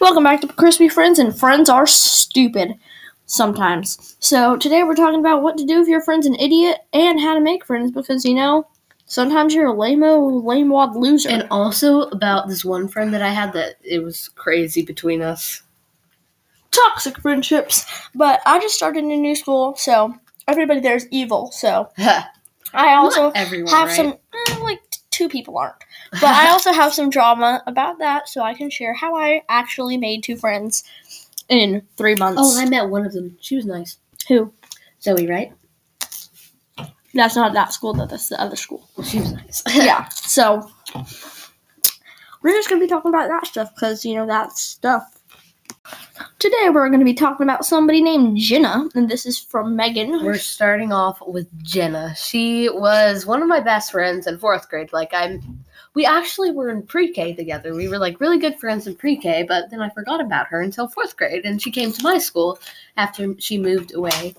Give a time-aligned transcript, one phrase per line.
[0.00, 2.74] Welcome back to Crispy Friends, and friends are stupid
[3.26, 4.16] sometimes.
[4.20, 7.34] So, today we're talking about what to do if your friend's an idiot and how
[7.34, 8.66] to make friends because, you know,
[9.06, 11.30] sometimes you're a lame lame wad loser.
[11.30, 15.62] And also about this one friend that I had that it was crazy between us.
[16.70, 17.86] toxic friendships.
[18.14, 20.14] But I just started in a new school, so
[20.46, 21.50] everybody there is evil.
[21.52, 23.96] So, I also everyone, have right?
[23.96, 24.06] some,
[24.48, 24.80] eh, like,
[25.16, 25.82] two people aren't.
[26.12, 29.96] But I also have some drama about that, so I can share how I actually
[29.96, 30.84] made two friends
[31.48, 32.40] in three months.
[32.42, 33.38] Oh, I met one of them.
[33.40, 33.96] She was nice.
[34.28, 34.52] Who?
[35.02, 35.52] Zoe, right?
[37.14, 38.04] That's not that school, though.
[38.04, 38.86] That's the other school.
[39.02, 39.62] She was nice.
[39.74, 40.06] yeah.
[40.10, 40.70] So
[42.42, 45.15] we're just gonna be talking about that stuff because you know that stuff.
[46.38, 50.22] Today we're gonna be talking about somebody named Jenna, and this is from Megan.
[50.22, 52.14] We're starting off with Jenna.
[52.14, 54.92] She was one of my best friends in fourth grade.
[54.92, 55.64] Like I'm
[55.94, 57.74] we actually were in pre-K together.
[57.74, 60.88] We were like really good friends in pre-K, but then I forgot about her until
[60.88, 61.46] fourth grade.
[61.46, 62.58] And she came to my school
[62.98, 64.34] after she moved away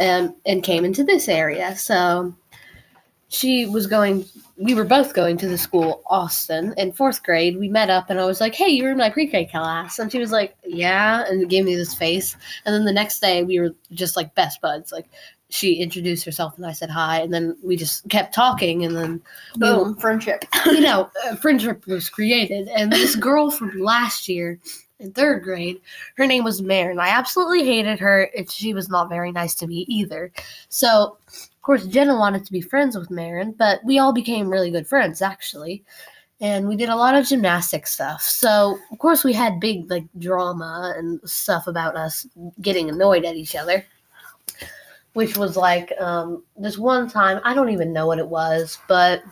[0.00, 1.76] and and came into this area.
[1.76, 2.34] So
[3.28, 4.24] she was going
[4.56, 7.58] we were both going to the school Austin in fourth grade.
[7.58, 10.10] We met up and I was like, Hey, you were in my pre-K class and
[10.10, 12.36] she was like, Yeah and gave me this face.
[12.64, 14.92] And then the next day we were just like best buds.
[14.92, 15.06] Like
[15.48, 19.20] she introduced herself and I said hi and then we just kept talking and then
[19.56, 20.44] Boom, friendship.
[20.66, 22.68] you know, uh, friendship was created.
[22.68, 24.58] And this girl from last year
[24.98, 25.80] in third grade,
[26.16, 26.98] her name was Marin.
[26.98, 28.30] I absolutely hated her.
[28.36, 30.32] and she was not very nice to me either.
[30.68, 31.18] So,
[31.66, 35.20] course, Jenna wanted to be friends with Marin, but we all became really good friends,
[35.20, 35.84] actually.
[36.40, 38.22] And we did a lot of gymnastic stuff.
[38.22, 42.26] So, of course, we had big, like, drama and stuff about us
[42.60, 43.84] getting annoyed at each other.
[45.14, 49.22] Which was like um, this one time, I don't even know what it was, but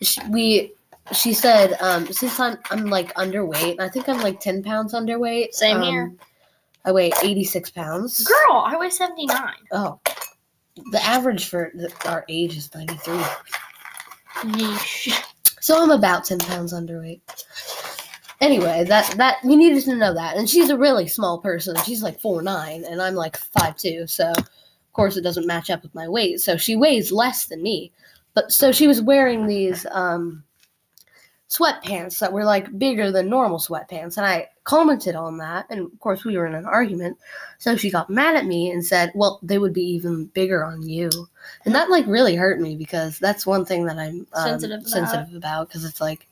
[0.00, 0.72] sh- we
[1.12, 5.52] she said um since i'm i'm like underweight i think i'm like 10 pounds underweight
[5.52, 6.12] Same um, here.
[6.84, 9.54] i weigh 86 pounds Girl, I weigh seventy nine.
[9.72, 9.98] oh
[10.90, 11.72] the average for
[12.06, 13.14] our age is 93
[14.52, 15.24] Yeesh.
[15.60, 17.20] so i'm about 10 pounds underweight.
[18.40, 20.36] Anyway that that we needed to know that.
[20.36, 21.76] And she's a really small person.
[21.84, 25.94] She's like 4'9 and i'm like 5'2 so of course it doesn't match up with
[25.94, 26.40] my weight.
[26.40, 27.92] So she weighs less than me.
[28.34, 30.44] But so she was wearing these um
[31.48, 34.16] sweatpants that were like bigger than normal sweatpants.
[34.16, 37.16] And i commented on that and of course we were in an argument
[37.56, 40.82] so she got mad at me and said well they would be even bigger on
[40.82, 41.08] you
[41.64, 44.88] and that like really hurt me because that's one thing that i'm um, Sensitive about.
[44.90, 46.28] sensitive about because it's like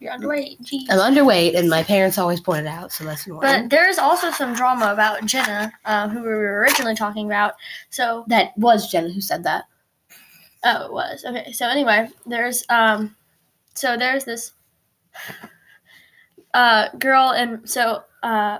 [0.00, 0.60] You're underweight.
[0.60, 0.84] Jeez.
[0.90, 4.52] i'm underweight and my parents always pointed out so that's annoying But there's also some
[4.54, 7.54] drama about Jenna, uh, who we were originally talking about.
[7.88, 9.64] So that was jenna who said that
[10.64, 11.24] Oh, it was.
[11.24, 11.52] Okay.
[11.52, 13.16] So anyway, there's um
[13.74, 14.52] so there's this
[16.54, 18.58] uh girl and so uh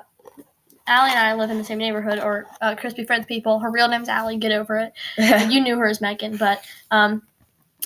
[0.87, 3.61] Allie and I live in the same neighborhood or uh, Crispy Friends people.
[3.61, 4.93] Her real name's Allie, get over it.
[5.53, 7.23] you knew her as Megan, but um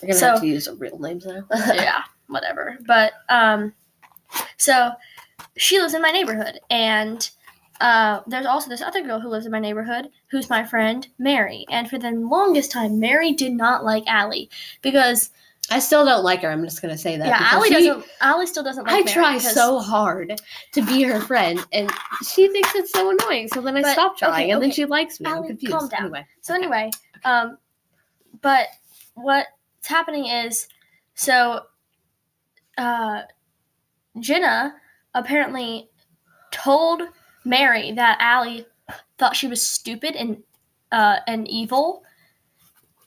[0.00, 2.78] gonna So- have to use real names now yeah, whatever.
[2.86, 3.72] But um
[4.56, 4.92] so
[5.56, 7.28] she lives in my neighborhood and
[7.78, 11.66] uh, there's also this other girl who lives in my neighborhood who's my friend Mary.
[11.70, 14.48] And for the longest time, Mary did not like Allie
[14.80, 15.28] because
[15.70, 18.06] i still don't like her i'm just gonna say that yeah, Allie she- doesn't.
[18.20, 19.06] Allie still doesn't like.
[19.06, 20.40] I try because- so hard
[20.72, 21.90] to be her friend, and
[22.26, 23.48] she thinks it's so annoying.
[23.48, 25.26] So then I But- stop trying, okay, and then she likes me.
[25.28, 25.72] I'm Allie, confused.
[25.76, 26.00] calm down.
[26.02, 26.62] Anyway, So okay.
[26.62, 26.90] anyway,
[27.24, 27.58] um,
[28.42, 28.68] but
[29.14, 29.48] what's
[29.84, 30.68] happening is
[31.14, 31.62] so,
[32.78, 33.22] uh,
[34.20, 34.74] Jenna
[35.14, 35.88] apparently
[36.52, 37.02] told
[37.44, 38.66] Mary that Allie
[39.18, 40.42] thought she was stupid and
[40.92, 42.04] uh and evil.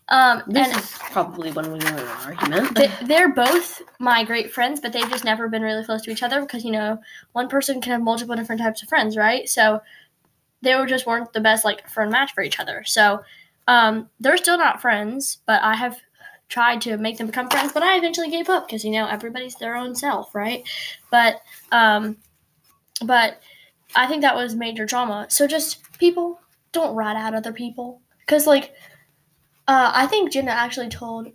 [0.09, 2.75] Um, this and is probably when we were in an argument.
[2.75, 6.23] they, they're both my great friends, but they've just never been really close to each
[6.23, 6.99] other because you know
[7.33, 9.47] one person can have multiple different types of friends, right?
[9.47, 9.81] So
[10.61, 12.83] they were just weren't the best like friend match for each other.
[12.85, 13.21] So
[13.67, 15.97] um, they're still not friends, but I have
[16.49, 19.55] tried to make them become friends, but I eventually gave up because you know everybody's
[19.55, 20.67] their own self, right?
[21.11, 21.41] But
[21.71, 22.17] um,
[23.05, 23.41] but
[23.95, 25.27] I think that was major drama.
[25.29, 26.39] So just people
[26.71, 28.73] don't rat out other people because like
[29.69, 31.27] uh, I think Jenna actually told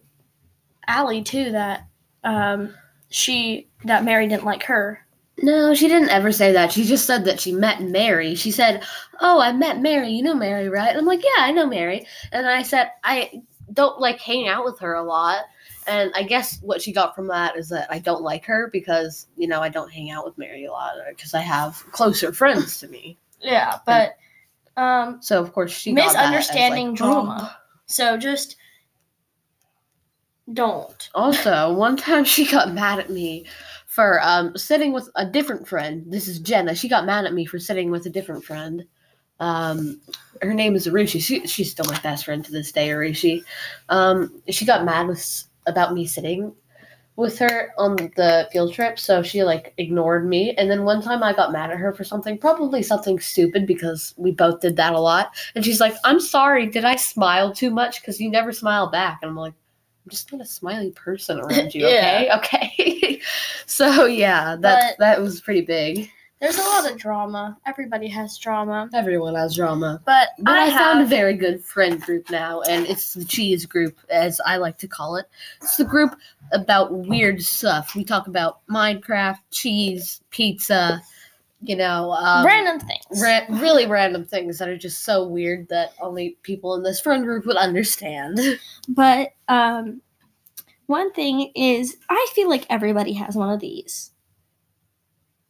[0.88, 1.86] Allie too that
[2.24, 2.74] um,
[3.08, 5.06] she that Mary didn't like her.
[5.40, 6.72] no, she didn't ever say that.
[6.72, 8.34] She just said that she met Mary.
[8.34, 8.82] She said,
[9.20, 10.10] "Oh, I met Mary.
[10.10, 13.40] You know Mary, right?" And I'm like, "Yeah, I know Mary." And I said, "I
[13.72, 15.42] don't like hang out with her a lot."
[15.86, 19.28] And I guess what she got from that is that I don't like her because
[19.36, 22.80] you know I don't hang out with Mary a lot because I have closer friends
[22.80, 23.16] to me.
[23.40, 24.16] Yeah, but
[24.76, 27.56] um, So of course she got that as, misunderstanding like, drama.
[27.86, 28.56] So just
[30.52, 31.08] don't.
[31.14, 33.46] Also, one time she got mad at me
[33.86, 36.04] for um sitting with a different friend.
[36.06, 36.74] This is Jenna.
[36.74, 38.84] She got mad at me for sitting with a different friend.
[39.40, 40.00] Um,
[40.42, 41.20] her name is Arushi.
[41.20, 43.42] She, she's still my best friend to this day, Arushi.
[43.88, 46.54] Um, she got mad with about me sitting
[47.16, 50.52] with her on the field trip, so she like ignored me.
[50.56, 54.14] And then one time I got mad at her for something, probably something stupid because
[54.16, 55.32] we both did that a lot.
[55.54, 58.00] And she's like, "I'm sorry, did I smile too much?
[58.00, 59.54] Because you never smile back." And I'm like,
[60.04, 62.30] "I'm just not a smiley person around you, okay?
[62.36, 63.20] Okay."
[63.66, 66.10] so yeah, that But- that was pretty big.
[66.44, 67.56] There's a lot of drama.
[67.64, 68.90] Everybody has drama.
[68.92, 70.02] Everyone has drama.
[70.04, 73.64] But, But I, I, found a very good friend group now, and it's the cheese
[73.64, 75.24] group, as I like to call it.
[75.62, 76.14] It's the group
[76.52, 77.94] about weird stuff.
[77.94, 81.00] We talk about Minecraft, cheese, pizza,
[81.62, 83.22] you know, um, random things.
[83.22, 87.24] ra- really random things that are just so weird that only people in this friend
[87.24, 88.38] group would understand.
[88.86, 90.02] But um,
[90.88, 94.10] one thing is, I feel like everybody has one of these.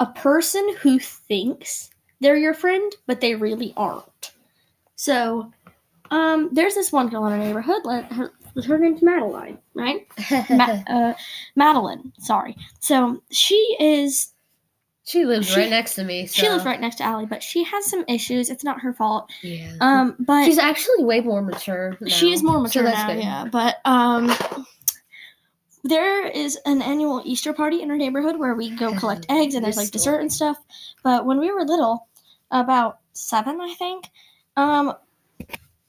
[0.00, 4.32] A person who thinks they're your friend, but they really aren't.
[4.96, 5.52] So,
[6.10, 7.82] um, there's this one girl in our neighborhood.
[7.84, 8.32] Let her,
[8.66, 10.06] her name's Madeline, right?
[10.50, 11.14] Ma- uh,
[11.56, 12.12] Madeline.
[12.18, 12.56] Sorry.
[12.80, 14.32] So she is.
[15.04, 16.26] she lives She- right next to me.
[16.26, 16.42] So.
[16.42, 18.50] She lives right next to Allie, but she has some issues.
[18.50, 19.30] It's not her fault.
[19.42, 19.72] Yeah.
[19.80, 21.96] Um, but She's actually way more mature.
[22.06, 23.22] She is more so mature that's now, good.
[23.22, 23.44] yeah.
[23.50, 24.32] But um,
[25.84, 29.64] there is an annual Easter party in our neighborhood where we go collect eggs and
[29.64, 30.56] there's like dessert and stuff.
[31.04, 32.08] But when we were little,
[32.50, 34.08] about seven, I think,
[34.56, 34.94] um,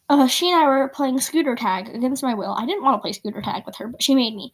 [0.09, 2.53] uh, she and I were playing scooter tag against my will.
[2.53, 4.51] I didn't want to play scooter tag with her, but she made me.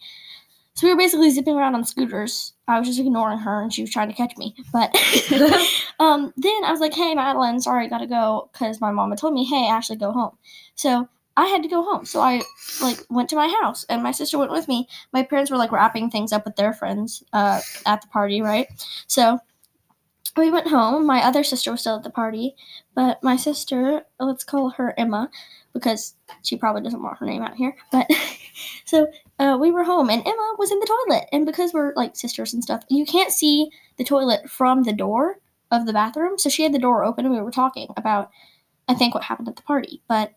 [0.76, 2.54] So we were basically zipping around on scooters.
[2.68, 4.56] I was just ignoring her, and she was trying to catch me.
[4.72, 4.96] But
[6.00, 9.20] um, then I was like, "Hey, Madeline, sorry, I gotta go," because my mom had
[9.20, 10.38] told me, "Hey, Ashley, go home."
[10.76, 11.10] So
[11.42, 12.06] I had to go home.
[12.06, 12.44] So I
[12.82, 14.88] like went to my house, and my sister went with me.
[15.12, 18.68] My parents were like wrapping things up with their friends uh, at the party, right?
[19.08, 19.40] So
[20.38, 21.08] we went home.
[21.08, 22.56] My other sister was still at the party,
[22.94, 25.32] but my sister, let's call her Emma,
[25.74, 27.76] because she probably doesn't want her name out here.
[27.92, 28.08] But
[28.86, 29.08] so
[29.40, 31.28] uh, we were home, and Emma was in the toilet.
[31.32, 35.40] And because we're like sisters and stuff, you can't see the toilet from the door
[35.72, 36.38] of the bathroom.
[36.38, 38.30] So she had the door open, and we were talking about,
[38.88, 40.04] I think, what happened at the party.
[40.08, 40.34] But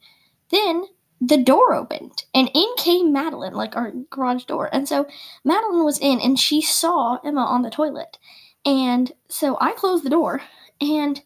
[0.55, 0.85] then
[1.21, 4.69] the door opened, and in came Madeline, like our garage door.
[4.73, 5.07] And so
[5.45, 8.19] Madeline was in, and she saw Emma on the toilet.
[8.65, 10.43] And so I closed the door,
[10.81, 11.23] and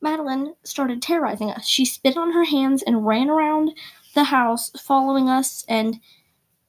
[0.00, 1.66] Madeline started terrorizing us.
[1.66, 3.72] She spit on her hands and ran around
[4.14, 6.00] the house following us, and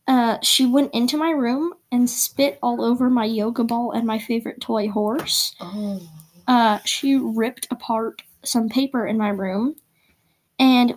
[0.08, 4.20] uh, she went into my room and spit all over my yoga ball and my
[4.20, 5.56] favorite toy horse.
[5.60, 6.02] Oh.
[6.48, 9.76] Uh, she ripped apart some paper in my room,
[10.60, 10.96] and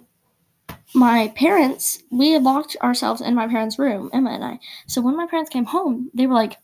[0.94, 4.59] my parents, we had locked ourselves in my parents' room, Emma and I.
[4.87, 6.59] So when my parents came home, they were like,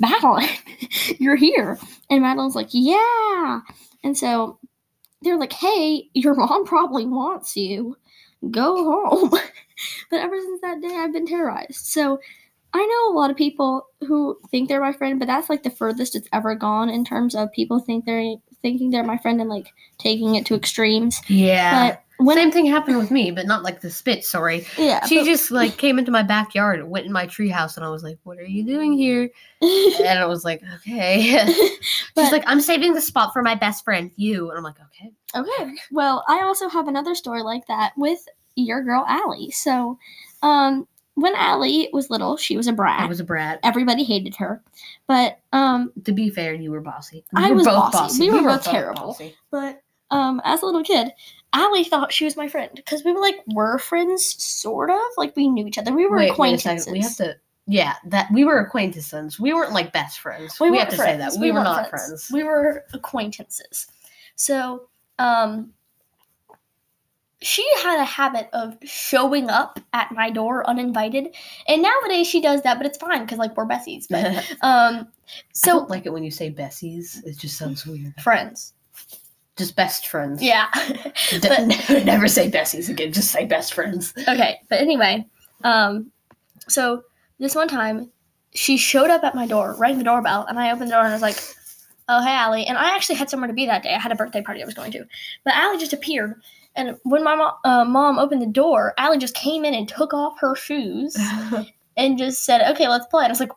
[0.00, 0.48] Madeline,
[1.18, 1.78] you're here.
[2.10, 3.60] And Madeline's like, yeah.
[4.02, 4.58] And so
[5.22, 7.96] they're like, hey, your mom probably wants you.
[8.50, 9.30] Go home.
[10.10, 11.86] but ever since that day, I've been terrorized.
[11.86, 12.20] So
[12.74, 15.70] I know a lot of people who think they're my friend, but that's like the
[15.70, 19.48] furthest it's ever gone in terms of people think they're thinking they're my friend and
[19.48, 21.20] like taking it to extremes.
[21.28, 21.88] Yeah.
[21.88, 24.66] But when Same thing happened with me, but not like the spit Sorry.
[24.78, 27.84] yeah, She but- just like came into my backyard and went in my treehouse, and
[27.84, 29.30] I was like, "What are you doing here?"
[29.62, 31.44] And I was like, "Okay."
[32.14, 34.76] But- She's like, "I'm saving the spot for my best friend, you," and I'm like,
[34.80, 35.74] "Okay." Okay.
[35.90, 38.20] Well, I also have another story like that with
[38.56, 39.50] your girl Allie.
[39.50, 39.98] So,
[40.42, 43.00] um, when Allie was little, she was a brat.
[43.00, 43.60] I was a brat.
[43.62, 44.62] Everybody hated her,
[45.06, 47.24] but um, To be fair, you were bossy.
[47.36, 48.30] I were was bossy.
[48.30, 49.02] We were both both terrible.
[49.08, 49.34] bossy.
[49.50, 49.80] but
[50.14, 51.12] um, as a little kid,
[51.52, 55.34] Allie thought she was my friend because we were like were friends, sort of like
[55.36, 55.92] we knew each other.
[55.92, 56.84] We were Wait, wait acquaintances.
[56.84, 56.92] second.
[56.92, 57.36] We have to.
[57.66, 59.40] Yeah, that we were acquaintances.
[59.40, 60.60] We weren't like best friends.
[60.60, 61.38] We, We have to say that friends.
[61.38, 62.30] we, were not friends.
[62.30, 63.86] We were acquaintances.
[64.36, 65.72] So, um,
[67.40, 71.34] she had a habit of showing up at my door uninvited,
[71.68, 74.06] and nowadays she does that, but it's fine because like we're bessies.
[74.10, 75.08] But I um,
[75.52, 77.24] so don't like it when you say Bessies.
[77.24, 78.14] It just sounds weird.
[78.20, 78.72] friends,
[79.56, 80.42] Just best friends.
[80.42, 80.66] yeah.
[81.42, 81.66] But
[82.04, 83.12] never say Bessies again.
[83.12, 84.12] Just say best friends.
[84.28, 85.24] okay, but anyway,
[85.62, 86.10] um,
[86.68, 87.02] so
[87.38, 88.10] this one time
[88.54, 91.10] she showed up at my door, rang the doorbell, and I opened the door and
[91.10, 91.38] I was like,
[92.08, 93.94] "Oh, hey, Allie." And I actually had somewhere to be that day.
[93.94, 95.04] I had a birthday party I was going to,
[95.44, 96.34] but Allie just appeared.
[96.76, 100.12] And when my mo- uh, mom opened the door, Allie just came in and took
[100.12, 101.16] off her shoes
[101.96, 103.52] and just said, "Okay, let's play." And I was like,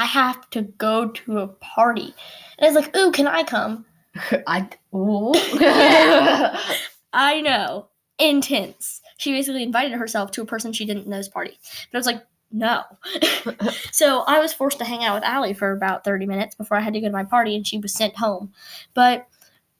[0.00, 2.14] "I have to go to a party,"
[2.58, 3.84] and it's like, "Ooh, can I come?"
[4.46, 4.68] I.
[4.94, 5.32] Ooh.
[7.12, 7.88] I know.
[8.18, 9.00] Intense.
[9.16, 11.58] She basically invited herself to a person she didn't know's party.
[11.90, 12.82] But I was like, no.
[13.92, 16.80] so I was forced to hang out with Allie for about 30 minutes before I
[16.80, 18.52] had to go to my party and she was sent home.
[18.94, 19.26] But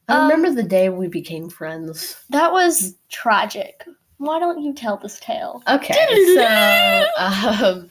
[0.09, 2.17] I Um, remember the day we became friends.
[2.31, 3.85] that was tragic.
[4.19, 5.63] Why don't you tell this tale?
[5.69, 7.89] Okay, so um,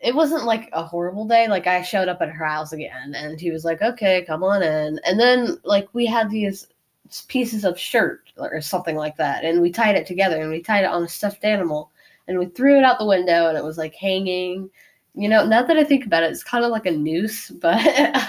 [0.00, 1.48] it wasn't like a horrible day.
[1.48, 4.62] Like I showed up at her house again, and he was like, "Okay, come on
[4.62, 6.66] in." And then like we had these
[7.28, 10.84] pieces of shirt or something like that, and we tied it together, and we tied
[10.84, 11.90] it on a stuffed animal,
[12.28, 14.70] and we threw it out the window, and it was like hanging.
[15.14, 17.78] You know, now that I think about it, it's kind of like a noose, but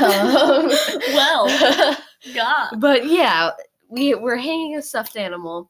[0.02, 0.70] um,
[1.14, 1.98] Well,
[2.34, 2.80] God.
[2.80, 3.52] but yeah,
[3.90, 5.70] we were hanging a stuffed animal,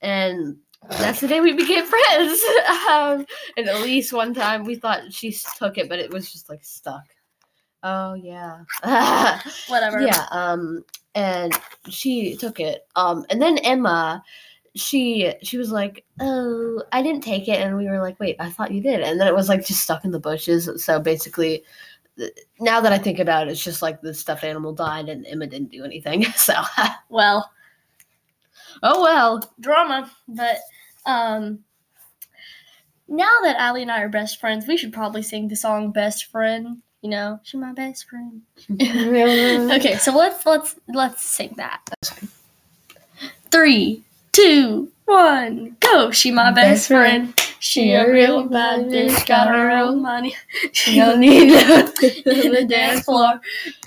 [0.00, 0.56] and
[0.90, 2.40] that's the day we became friends.
[2.90, 6.48] um, and at least one time we thought she took it, but it was just
[6.48, 7.04] like stuck.
[7.82, 8.64] Oh yeah,
[9.68, 10.00] Whatever.
[10.00, 10.26] yeah.
[10.30, 11.52] Um, and
[11.88, 12.86] she took it.
[12.96, 14.22] Um, and then Emma,
[14.74, 18.50] she she was like, "Oh, I didn't take it," and we were like, "Wait, I
[18.50, 20.68] thought you did." And then it was like just stuck in the bushes.
[20.84, 21.64] So basically.
[22.58, 25.46] Now that I think about it, it's just like the stuffed animal died and Emma
[25.46, 26.24] didn't do anything.
[26.36, 26.52] So,
[27.08, 27.48] Well,
[28.82, 29.42] oh well.
[29.60, 30.10] drama.
[30.26, 30.58] But
[31.06, 31.60] um
[33.08, 36.26] now that Allie and I are best friends, we should probably sing the song Best
[36.26, 36.82] Friend.
[37.00, 38.42] You know, she's my best friend.
[39.72, 41.80] Okay, so let's let's let's sing that.
[43.50, 46.10] Three, two, one, go!
[46.10, 47.34] She my best Best friend.
[47.34, 47.54] friend.
[47.60, 50.34] She a real bad bitch, got her own money.
[50.72, 51.86] She don't need on
[52.52, 53.40] the dance floor.